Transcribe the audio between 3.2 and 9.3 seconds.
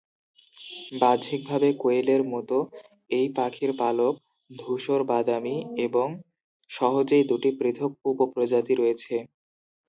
পাখির পালক ধূসর-বাদামি এবং সহজেই দুটি পৃথক উপপ্রজাতি রয়েছে।